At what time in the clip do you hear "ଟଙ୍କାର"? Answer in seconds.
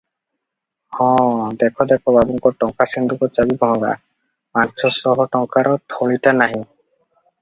5.37-5.77